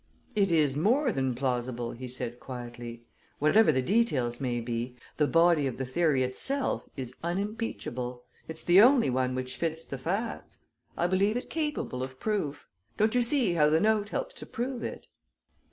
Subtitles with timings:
[0.35, 3.03] "It is more than plausible," he said quietly.
[3.37, 8.81] "Whatever the details may be, the body of the theory itself is unimpeachable it's the
[8.81, 10.57] only one which fits the facts.
[10.97, 12.65] I believe it capable of proof.
[12.97, 15.05] Don't you see how the note helps to prove it?"